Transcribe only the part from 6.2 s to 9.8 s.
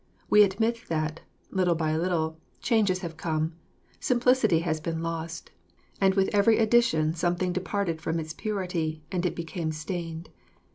every addition something departed from its purity and it became